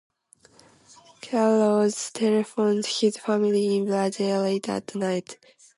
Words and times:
Carlos 1.21 2.09
telephones 2.09 3.01
his 3.01 3.17
family 3.17 3.77
in 3.77 3.85
Brazil 3.85 4.41
late 4.41 4.67
at 4.67 4.95
night. 4.95 5.37